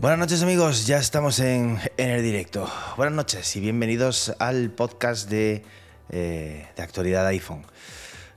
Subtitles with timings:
[0.00, 2.66] Buenas noches amigos, ya estamos en, en, el directo.
[2.96, 5.64] Buenas noches y bienvenidos al podcast de,
[6.10, 7.62] eh, de actualidad iPhone.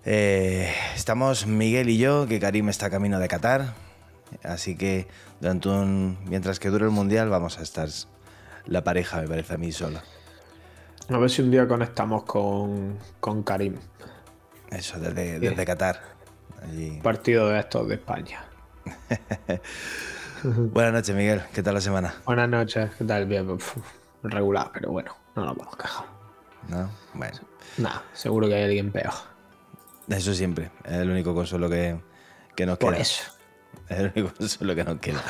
[0.06, 3.74] Eh, estamos Miguel y yo, que Karim está camino de Qatar,
[4.44, 5.08] así que
[5.40, 7.90] durante un, mientras que dure el Mundial vamos a estar
[8.66, 10.04] la pareja, me parece a mí sola.
[11.10, 13.76] A ver si un día conectamos con, con Karim.
[14.70, 16.00] Eso, desde, desde Qatar.
[16.64, 17.00] Allí.
[17.02, 18.46] Partido de estos de España.
[20.44, 21.42] Buenas noches, Miguel.
[21.54, 22.16] ¿Qué tal la semana?
[22.26, 22.92] Buenas noches.
[22.98, 23.26] ¿Qué tal?
[23.26, 23.48] Bien,
[24.24, 26.21] regular, pero bueno, no nos vamos a quejar.
[26.68, 27.40] No, bueno.
[27.78, 29.14] Nada, seguro que hay alguien peor.
[30.08, 30.72] Eso siempre.
[30.84, 32.00] Es el único consuelo que,
[32.56, 33.02] que nos Por queda.
[33.02, 33.24] eso.
[33.90, 35.24] Es el único consuelo que nos queda.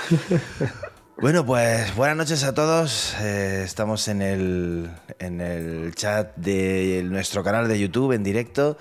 [1.17, 3.15] bueno, pues buenas noches a todos.
[3.19, 8.77] Eh, estamos en el, en el chat de nuestro canal de YouTube en directo.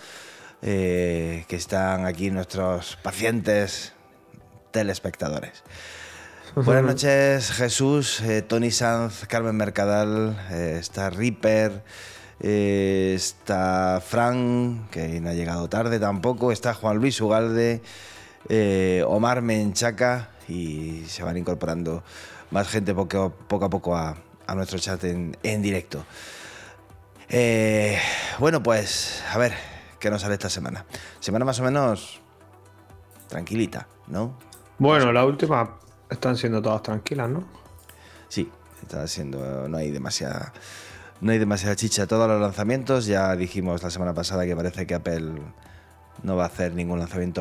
[0.62, 3.94] Eh, que están aquí nuestros pacientes
[4.72, 5.62] telespectadores.
[6.54, 11.82] Buenas noches, Jesús, eh, Tony Sanz, Carmen Mercadal, eh, está Ripper,
[12.40, 17.82] eh, está Fran, que no ha llegado tarde tampoco, está Juan Luis Ugalde,
[18.48, 22.02] eh, Omar Menchaca y se van incorporando
[22.50, 24.16] más gente poco, poco a poco a,
[24.46, 26.04] a nuestro chat en, en directo.
[27.28, 27.96] Eh,
[28.40, 29.54] bueno, pues a ver
[30.00, 30.84] qué nos sale esta semana.
[31.20, 32.20] Semana más o menos
[33.28, 34.36] tranquilita, ¿no?
[34.78, 35.68] Bueno, las últimas
[36.10, 37.44] están siendo todas tranquilas, ¿no?
[38.28, 38.50] Sí,
[38.82, 39.68] está siendo.
[39.68, 40.52] No hay demasiada.
[41.20, 42.06] No hay demasiada chicha.
[42.06, 43.06] Todos los lanzamientos.
[43.06, 45.34] Ya dijimos la semana pasada que parece que Apple
[46.22, 47.38] no va a hacer ningún lanzamiento